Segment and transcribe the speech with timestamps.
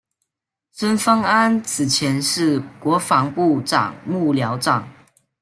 [0.71, 4.89] 孙芳安此前是国防部长幕僚长。